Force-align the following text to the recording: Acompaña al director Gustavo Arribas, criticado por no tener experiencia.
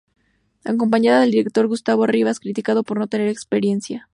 Acompaña 0.63 1.21
al 1.21 1.29
director 1.29 1.67
Gustavo 1.67 2.05
Arribas, 2.05 2.39
criticado 2.39 2.81
por 2.83 2.97
no 2.97 3.05
tener 3.05 3.27
experiencia. 3.27 4.09